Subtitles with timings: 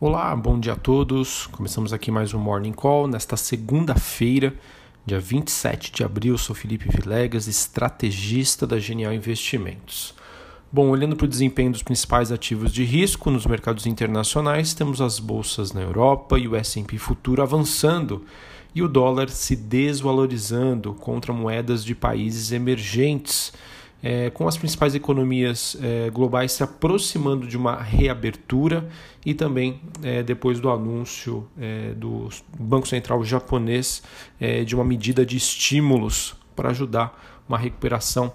[0.00, 1.48] Olá, bom dia a todos.
[1.48, 4.54] Começamos aqui mais um Morning Call nesta segunda-feira,
[5.04, 6.38] dia 27 de abril.
[6.38, 10.14] Sou Felipe Vilegas, estrategista da Genial Investimentos.
[10.70, 15.18] Bom, olhando para o desempenho dos principais ativos de risco nos mercados internacionais, temos as
[15.18, 18.24] bolsas na Europa e o S&P Futuro avançando
[18.72, 23.52] e o dólar se desvalorizando contra moedas de países emergentes
[24.02, 28.88] é, com as principais economias é, globais se aproximando de uma reabertura
[29.26, 34.02] e também é, depois do anúncio é, do Banco Central japonês
[34.40, 38.32] é, de uma medida de estímulos para ajudar uma recuperação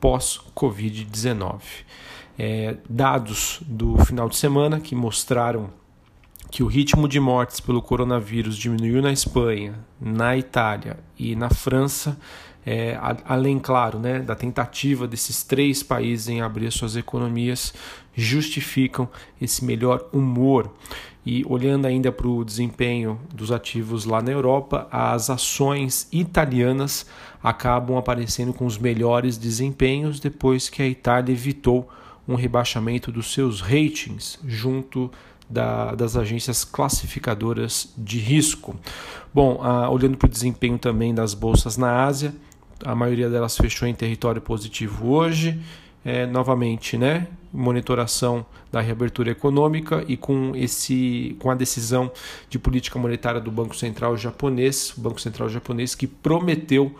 [0.00, 1.60] pós-Covid-19.
[2.38, 5.70] É, dados do final de semana que mostraram
[6.50, 12.18] que o ritmo de mortes pelo coronavírus diminuiu na Espanha, na Itália e na França
[12.64, 17.74] é, além, claro, né, da tentativa desses três países em abrir suas economias,
[18.14, 19.08] justificam
[19.40, 20.70] esse melhor humor.
[21.24, 27.06] E olhando ainda para o desempenho dos ativos lá na Europa, as ações italianas
[27.42, 31.88] acabam aparecendo com os melhores desempenhos depois que a Itália evitou
[32.26, 35.10] um rebaixamento dos seus ratings junto
[35.48, 38.74] da, das agências classificadoras de risco.
[39.34, 42.34] Bom, ah, olhando para o desempenho também das bolsas na Ásia,
[42.84, 45.60] a maioria delas fechou em território positivo hoje.
[46.04, 52.10] É, novamente, né, monitoração da reabertura econômica e com esse com a decisão
[52.48, 56.92] de política monetária do Banco Central japonês, o Banco Central japonês que prometeu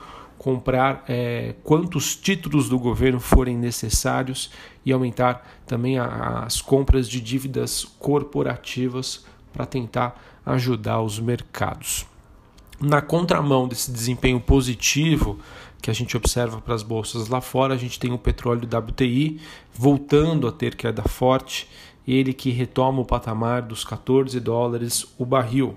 [0.42, 4.50] comprar é, quantos títulos do governo forem necessários
[4.84, 12.06] e aumentar também a, as compras de dívidas corporativas para tentar ajudar os mercados.
[12.80, 15.38] Na contramão desse desempenho positivo
[15.82, 19.40] que a gente observa para as bolsas lá fora, a gente tem o petróleo WTI
[19.74, 21.68] voltando a ter queda forte,
[22.06, 25.76] ele que retoma o patamar dos 14 dólares o barril.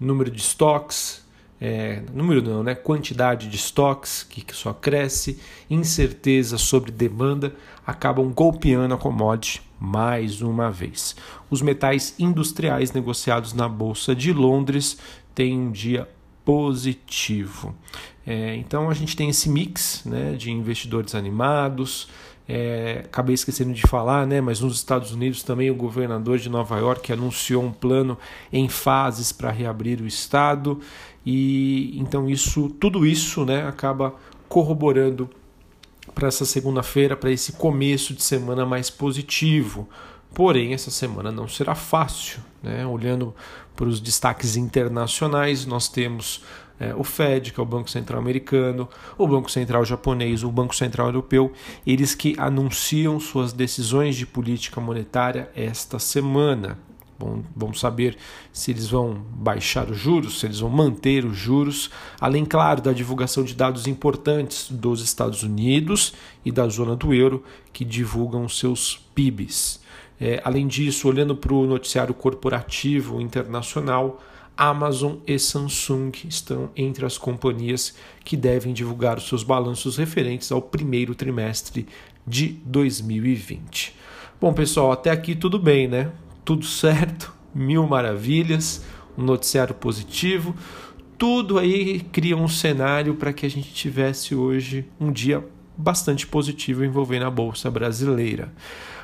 [0.00, 1.24] Número de estoques,
[1.60, 2.74] é, número não, né?
[2.74, 5.38] quantidade de estoques que só cresce,
[5.68, 7.54] incerteza sobre demanda
[7.86, 11.14] acabam golpeando a commodity mais uma vez.
[11.50, 14.98] Os metais industriais negociados na Bolsa de Londres
[15.34, 16.08] têm um dia
[16.46, 17.74] positivo.
[18.24, 22.08] É, então a gente tem esse mix né, de investidores animados.
[22.48, 26.78] É, acabei esquecendo de falar, né, mas nos Estados Unidos também o governador de Nova
[26.78, 28.16] York anunciou um plano
[28.52, 30.80] em fases para reabrir o estado
[31.24, 34.14] e então isso, tudo isso, né, acaba
[34.48, 35.28] corroborando
[36.14, 39.88] para essa segunda-feira, para esse começo de semana mais positivo.
[40.36, 42.40] Porém, essa semana não será fácil.
[42.62, 42.86] Né?
[42.86, 43.34] Olhando
[43.74, 46.44] para os destaques internacionais, nós temos
[46.78, 48.86] é, o Fed, que é o Banco Central Americano,
[49.16, 51.54] o Banco Central Japonês, o Banco Central Europeu,
[51.86, 56.78] eles que anunciam suas decisões de política monetária esta semana.
[57.56, 58.18] Vamos saber
[58.52, 62.92] se eles vão baixar os juros, se eles vão manter os juros, além, claro, da
[62.92, 66.12] divulgação de dados importantes dos Estados Unidos
[66.44, 67.42] e da zona do euro,
[67.72, 69.85] que divulgam seus PIBs.
[70.20, 74.22] É, além disso, olhando para o noticiário corporativo internacional,
[74.56, 77.94] Amazon e Samsung estão entre as companhias
[78.24, 81.86] que devem divulgar os seus balanços referentes ao primeiro trimestre
[82.26, 83.94] de 2020.
[84.40, 86.10] Bom, pessoal, até aqui tudo bem, né?
[86.44, 88.82] Tudo certo, mil maravilhas,
[89.16, 90.54] um noticiário positivo.
[91.18, 95.44] Tudo aí cria um cenário para que a gente tivesse hoje um dia
[95.76, 98.52] bastante positivo envolvendo a Bolsa Brasileira.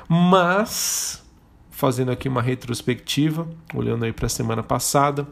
[0.07, 1.23] Mas,
[1.71, 5.27] fazendo aqui uma retrospectiva, olhando aí para a semana passada,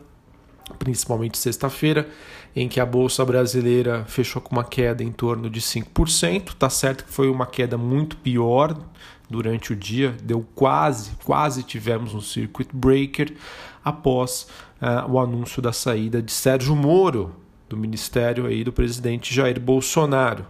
[0.77, 2.07] principalmente sexta-feira,
[2.55, 6.53] em que a bolsa brasileira fechou com uma queda em torno de 5%.
[6.53, 8.77] Tá certo que foi uma queda muito pior
[9.29, 13.33] durante o dia, deu quase, quase tivemos um circuit breaker
[13.83, 14.45] após
[14.81, 17.33] uh, o anúncio da saída de Sérgio Moro
[17.69, 20.45] do ministério aí do presidente Jair Bolsonaro.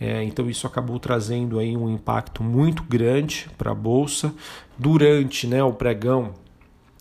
[0.00, 4.34] É, então isso acabou trazendo aí um impacto muito grande para a bolsa.
[4.76, 6.34] Durante né, o pregão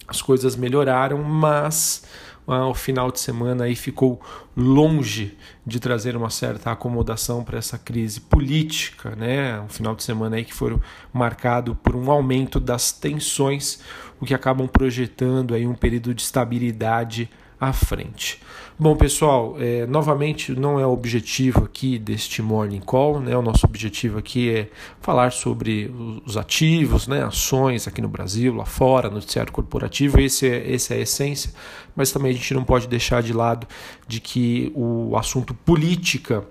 [0.07, 2.03] as coisas melhoraram, mas
[2.47, 4.21] ah, o final de semana aí ficou
[4.55, 9.59] longe de trazer uma certa acomodação para essa crise política, né?
[9.61, 10.77] Um final de semana aí que foi
[11.11, 13.79] marcado por um aumento das tensões,
[14.19, 17.29] o que acabam projetando aí um período de estabilidade
[17.69, 18.39] à frente.
[18.77, 23.37] Bom, pessoal, é, novamente não é o objetivo aqui deste Morning Call, né?
[23.37, 24.69] O nosso objetivo aqui é
[24.99, 25.93] falar sobre
[26.25, 27.23] os ativos, né?
[27.23, 31.53] ações aqui no Brasil, lá fora, noticiário corporativo, esse é, essa é a essência,
[31.95, 33.67] mas também a gente não pode deixar de lado
[34.07, 36.43] de que o assunto política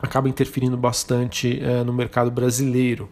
[0.00, 3.08] acaba interferindo bastante é, no mercado brasileiro.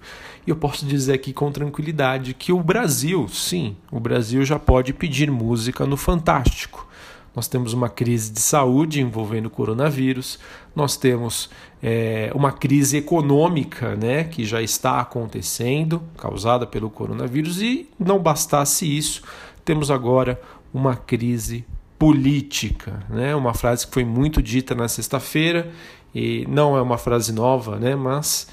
[0.46, 4.92] E eu posso dizer aqui com tranquilidade que o Brasil, sim, o Brasil já pode
[4.92, 6.88] pedir música no Fantástico.
[7.34, 10.38] Nós temos uma crise de saúde envolvendo o coronavírus,
[10.76, 11.48] nós temos
[11.82, 18.84] é, uma crise econômica né, que já está acontecendo, causada pelo coronavírus, e não bastasse
[18.86, 19.22] isso,
[19.64, 20.40] temos agora
[20.72, 21.64] uma crise
[21.98, 23.32] política, né?
[23.36, 25.70] Uma frase que foi muito dita na sexta-feira
[26.12, 27.94] e não é uma frase nova, né?
[27.94, 28.48] Mas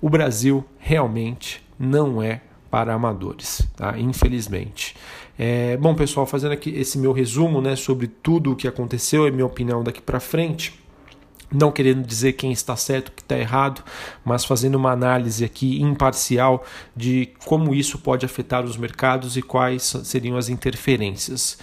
[0.00, 2.40] o Brasil realmente não é
[2.70, 3.98] para amadores, tá?
[3.98, 4.96] Infelizmente.
[5.38, 9.30] É, bom, pessoal, fazendo aqui esse meu resumo, né, sobre tudo o que aconteceu, é
[9.30, 10.84] minha opinião daqui para frente
[11.54, 13.82] não querendo dizer quem está certo, que está errado,
[14.24, 16.64] mas fazendo uma análise aqui imparcial
[16.96, 21.58] de como isso pode afetar os mercados e quais seriam as interferências.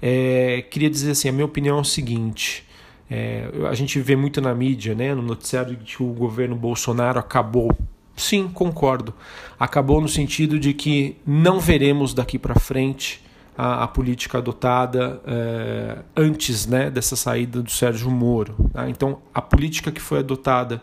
[0.00, 2.64] É, queria dizer assim, a minha opinião é o seguinte.
[3.10, 7.70] É, a gente vê muito na mídia, né, no noticiário, que o governo Bolsonaro acabou.
[8.16, 9.12] Sim, concordo.
[9.58, 13.24] Acabou no sentido de que não veremos daqui para frente
[13.56, 18.70] a, a política adotada é, antes né, dessa saída do Sérgio Moro.
[18.72, 18.88] Tá?
[18.88, 20.80] Então, a política que foi adotada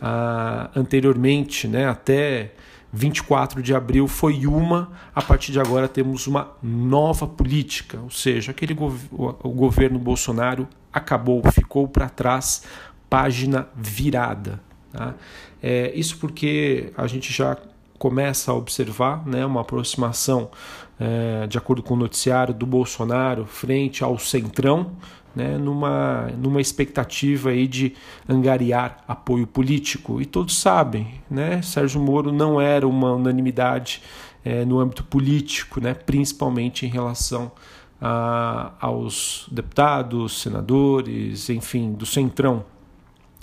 [0.00, 2.52] ah, anteriormente, né, até
[2.92, 8.50] 24 de abril, foi uma, a partir de agora temos uma nova política, ou seja,
[8.50, 12.64] aquele gov o governo Bolsonaro acabou, ficou para trás,
[13.08, 14.60] página virada.
[14.92, 15.14] Tá?
[15.62, 17.56] É, isso porque a gente já
[17.98, 20.50] começa a observar né, uma aproximação,
[20.98, 24.92] é, de acordo com o noticiário, do Bolsonaro frente ao Centrão,
[25.34, 27.94] né, numa, numa expectativa aí de
[28.28, 30.20] angariar apoio político.
[30.20, 34.02] E todos sabem, né, Sérgio Moro não era uma unanimidade
[34.44, 37.52] é, no âmbito político, né, principalmente em relação
[38.00, 42.64] a, aos deputados, senadores, enfim, do Centrão.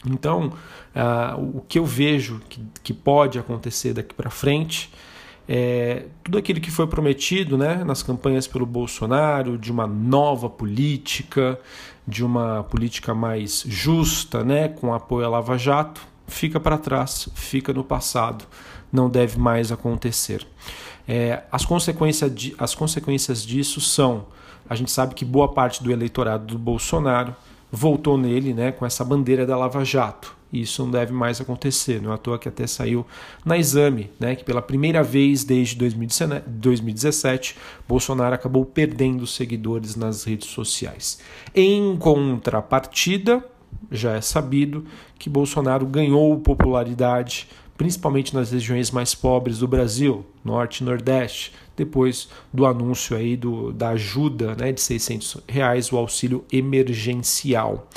[0.06, 0.54] Então,
[0.96, 4.92] uh, o que eu vejo que, que pode acontecer daqui para frente
[5.50, 11.58] é tudo aquilo que foi prometido né, nas campanhas pelo Bolsonaro, de uma nova política,
[12.06, 17.72] de uma política mais justa, né, com apoio à Lava Jato, fica para trás, fica
[17.72, 18.46] no passado,
[18.92, 20.46] não deve mais acontecer.
[21.08, 24.26] É, as, consequências de, as consequências disso são:
[24.70, 27.34] a gente sabe que boa parte do eleitorado do Bolsonaro
[27.72, 30.36] voltou nele né, com essa bandeira da Lava Jato.
[30.52, 33.06] Isso não deve mais acontecer, não é à toa que até saiu
[33.44, 40.50] na exame, né, que pela primeira vez desde 2017, Bolsonaro acabou perdendo seguidores nas redes
[40.50, 41.20] sociais.
[41.54, 43.44] Em contrapartida,
[43.92, 44.86] já é sabido
[45.20, 52.28] que Bolsonaro ganhou popularidade principalmente nas regiões mais pobres do Brasil, Norte e Nordeste, depois
[52.52, 57.88] do anúncio aí do, da ajuda né, de 600 reais, o auxílio emergencial.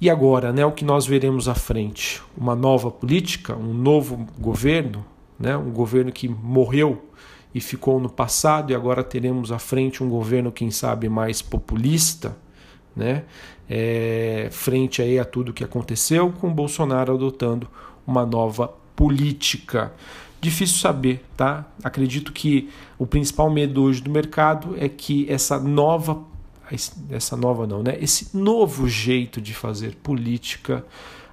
[0.00, 2.22] E agora, né, o que nós veremos à frente?
[2.38, 5.04] Uma nova política, um novo governo,
[5.38, 7.04] né, um governo que morreu
[7.52, 12.36] e ficou no passado, e agora teremos à frente um governo, quem sabe, mais populista,
[12.94, 13.24] né,
[13.68, 17.68] é, frente aí a tudo que aconteceu, com Bolsonaro adotando
[18.06, 19.94] uma nova política.
[20.42, 21.64] Difícil saber, tá?
[21.82, 22.68] Acredito que
[22.98, 26.22] o principal medo hoje do mercado é que essa nova
[27.10, 27.96] essa nova não, né?
[27.98, 30.84] Esse novo jeito de fazer política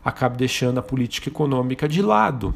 [0.04, 2.54] acabe deixando a política econômica de lado.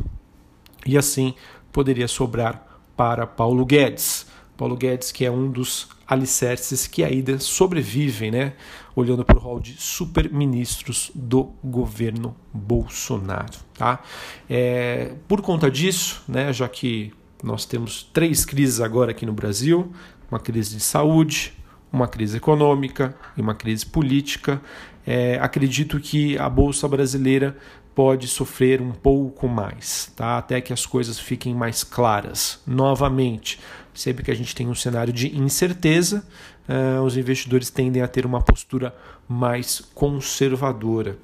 [0.86, 1.34] E assim
[1.74, 2.66] poderia sobrar
[2.96, 4.26] para Paulo Guedes.
[4.62, 8.54] Paulo Guedes, que é um dos alicerces que ainda sobrevivem, né?
[8.96, 13.58] olhando para o rol de super-ministros do governo Bolsonaro.
[13.74, 14.04] Tá?
[14.48, 17.12] É, por conta disso, né, já que
[17.44, 19.92] nós temos três crises agora aqui no Brasil,
[20.30, 21.54] uma crise de saúde,
[21.92, 24.62] uma crise econômica e uma crise política,
[25.08, 27.58] é, acredito que a Bolsa Brasileira
[27.94, 30.38] pode sofrer um pouco mais, tá?
[30.38, 32.60] até que as coisas fiquem mais claras.
[32.66, 33.60] Novamente,
[33.94, 36.26] sempre que a gente tem um cenário de incerteza,
[36.68, 38.96] uh, os investidores tendem a ter uma postura
[39.28, 41.18] mais conservadora.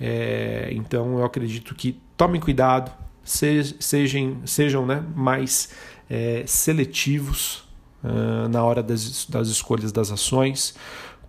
[0.00, 2.90] É, então, eu acredito que tomem cuidado,
[3.24, 5.70] sejam, sejam né, mais
[6.08, 7.68] é, seletivos
[8.02, 10.74] uh, na hora das, das escolhas das ações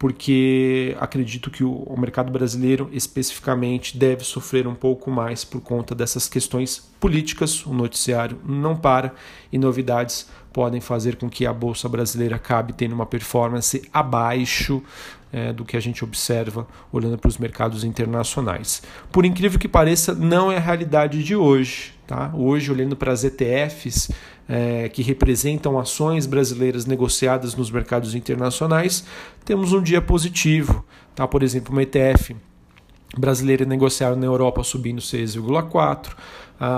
[0.02, 6.28] porque acredito que o, mercado brasileiro especificamente deve sofrer um pouco mais por conta dessas
[6.28, 7.64] questões políticas.
[7.68, 9.14] O noticiário não para
[9.52, 14.84] e novidades podem fazer com que a bolsa brasileira acabe tendo uma performance abaixo
[15.32, 18.84] é, do que a gente observa olhando para os mercados internacionais.
[19.12, 21.94] Por incrível que pareça, não é a realidade de hoje.
[22.06, 22.32] Tá?
[22.36, 24.12] Hoje, olhando para as ETFs,
[24.50, 29.06] é, que representam ações brasileiras negociadas nos mercados internacionais,
[29.46, 30.84] temos um dia positivo.
[31.16, 31.26] Tá?
[31.26, 32.36] Por exemplo, uma ETF
[33.18, 36.16] brasileira negociada na Europa subindo 6,4%,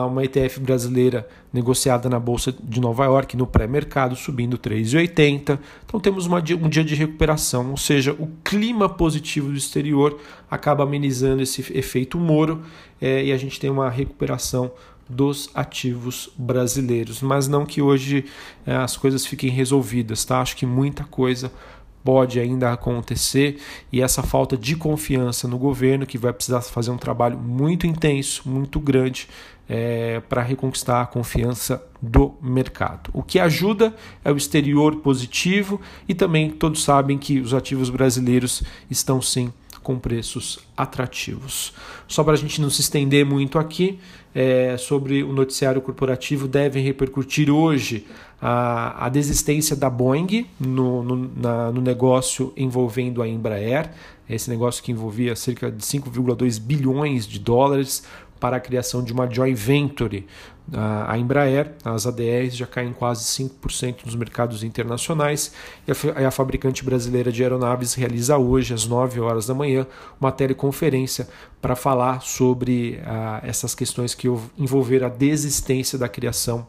[0.08, 5.60] uma ETF brasileira negociada na Bolsa de Nova York no pré-mercado subindo 3,80%.
[5.86, 10.84] Então temos uma, um dia de recuperação, ou seja, o clima positivo do exterior acaba
[10.84, 12.62] amenizando esse efeito Moro
[13.02, 14.72] é, e a gente tem uma recuperação
[15.10, 18.25] dos ativos brasileiros, mas não que hoje
[18.66, 20.40] é, as coisas fiquem resolvidas, tá?
[20.40, 21.52] Acho que muita coisa
[22.03, 23.60] pode ainda acontecer
[23.91, 28.43] e essa falta de confiança no governo, que vai precisar fazer um trabalho muito intenso,
[28.45, 29.27] muito grande,
[29.67, 33.10] é, para reconquistar a confiança do mercado.
[33.13, 38.62] O que ajuda é o exterior positivo e também todos sabem que os ativos brasileiros
[38.89, 39.51] estão sim
[39.84, 41.74] com preços atrativos.
[42.08, 44.00] Só para a gente não se estender muito aqui,
[44.34, 48.08] é, sobre o noticiário corporativo devem repercutir hoje
[48.42, 53.92] a, a desistência da Boeing no, no, na, no negócio envolvendo a Embraer,
[54.28, 58.04] esse negócio que envolvia cerca de 5,2 bilhões de dólares
[58.43, 60.27] para a criação de uma joint venture.
[60.73, 65.53] A Embraer, as ADRs já caem quase 5% nos mercados internacionais
[65.88, 69.88] e a fabricante brasileira de aeronaves realiza hoje, às 9 horas da manhã,
[70.19, 71.29] uma teleconferência
[71.62, 73.00] para falar sobre
[73.43, 76.67] essas questões que envolveram a desistência da criação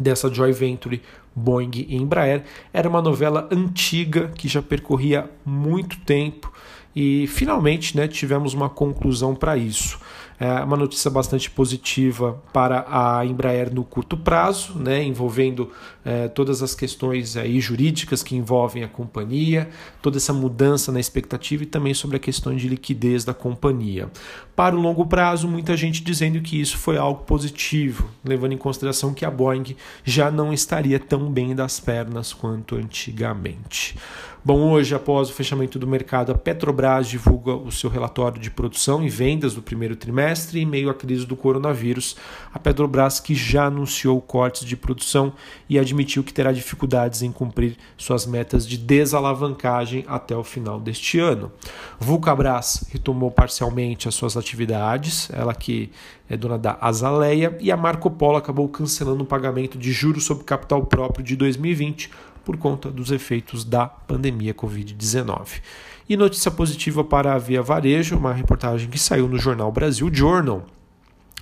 [0.00, 1.00] dessa joint venture
[1.32, 2.42] Boeing e Embraer.
[2.72, 6.52] Era uma novela antiga que já percorria muito tempo
[6.94, 10.00] e finalmente né, tivemos uma conclusão para isso.
[10.40, 15.70] É uma notícia bastante positiva para a Embraer no curto prazo, né, envolvendo
[16.04, 19.68] é, todas as questões aí jurídicas que envolvem a companhia,
[20.00, 24.08] toda essa mudança na expectativa e também sobre a questão de liquidez da companhia.
[24.54, 29.12] Para o longo prazo, muita gente dizendo que isso foi algo positivo, levando em consideração
[29.12, 33.96] que a Boeing já não estaria tão bem das pernas quanto antigamente.
[34.44, 39.04] Bom, hoje, após o fechamento do mercado, a Petrobras divulga o seu relatório de produção
[39.04, 42.16] e vendas do primeiro trimestre em meio à crise do coronavírus.
[42.52, 45.32] A Petrobras que já anunciou cortes de produção
[45.68, 51.18] e admitiu que terá dificuldades em cumprir suas metas de desalavancagem até o final deste
[51.18, 51.52] ano.
[51.98, 55.90] Vulcabras retomou parcialmente as suas atividades, ela que
[56.28, 60.44] é dona da Azaleia, e a Marco Polo acabou cancelando o pagamento de juros sobre
[60.44, 62.10] capital próprio de 2020
[62.44, 65.60] por conta dos efeitos da pandemia Covid-19.
[66.08, 70.64] E notícia positiva para a Via Varejo, uma reportagem que saiu no jornal Brasil Journal.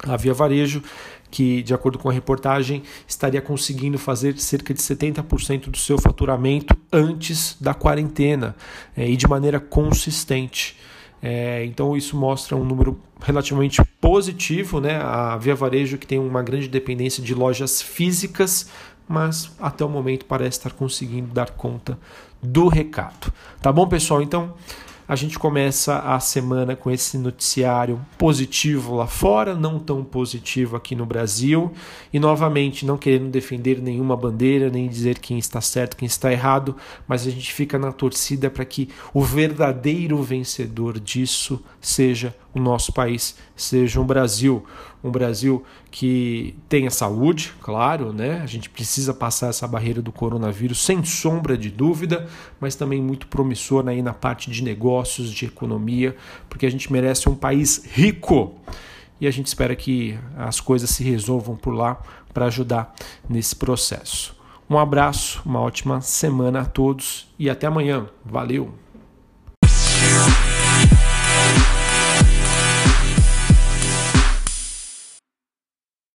[0.02, 0.82] A Via Varejo,
[1.30, 6.76] que de acordo com a reportagem estaria conseguindo fazer cerca de 70% do seu faturamento
[6.92, 8.56] antes da quarentena
[8.96, 10.76] é, e de maneira consistente.
[11.23, 14.96] É, então isso mostra um número relativamente positivo, né?
[14.96, 18.68] A Via Varejo que tem uma grande dependência de lojas físicas
[19.08, 21.98] mas até o momento parece estar conseguindo dar conta
[22.42, 23.32] do recado.
[23.60, 24.22] Tá bom, pessoal?
[24.22, 24.54] Então,
[25.08, 30.96] a gente começa a semana com esse noticiário positivo lá fora, não tão positivo aqui
[30.96, 31.72] no Brasil,
[32.12, 36.76] e novamente não querendo defender nenhuma bandeira, nem dizer quem está certo, quem está errado,
[37.06, 42.90] mas a gente fica na torcida para que o verdadeiro vencedor disso seja o nosso
[42.92, 44.64] país, seja o Brasil,
[45.04, 48.40] um Brasil que tenha saúde, claro, né?
[48.42, 52.26] A gente precisa passar essa barreira do coronavírus sem sombra de dúvida,
[52.58, 56.16] mas também muito promissor aí na parte de negócios, de economia,
[56.48, 58.54] porque a gente merece um país rico.
[59.20, 62.00] E a gente espera que as coisas se resolvam por lá
[62.32, 62.94] para ajudar
[63.28, 64.34] nesse processo.
[64.68, 68.06] Um abraço, uma ótima semana a todos e até amanhã.
[68.25, 68.75] Valeu!